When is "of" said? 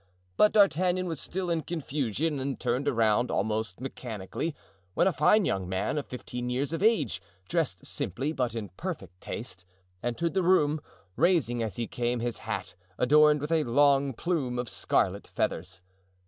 5.99-6.07, 6.73-6.81, 14.57-14.69